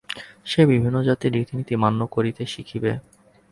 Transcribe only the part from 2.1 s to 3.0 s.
করিতে শিখিবে।